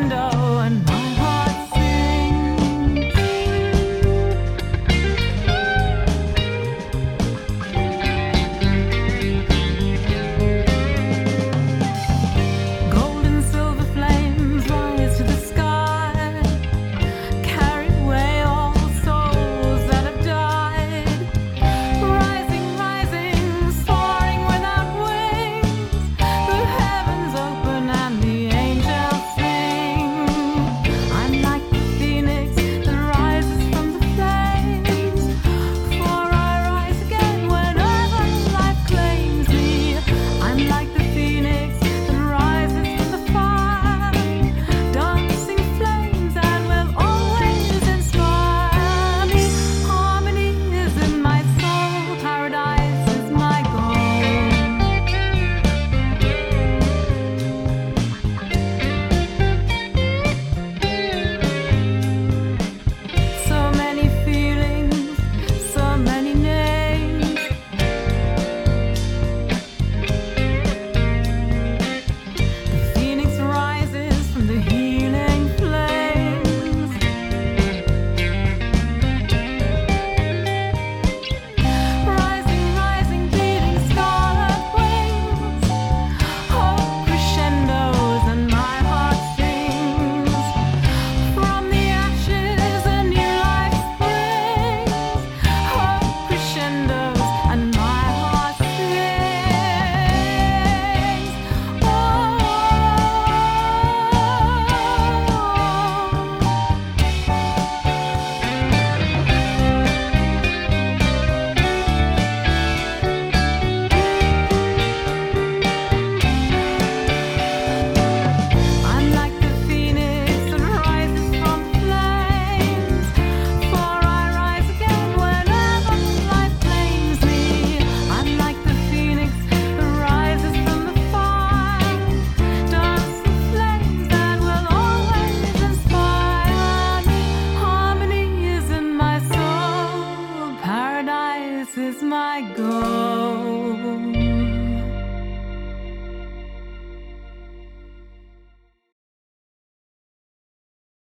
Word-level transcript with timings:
window 0.00 0.58
and 0.60 0.86
my 0.86 1.09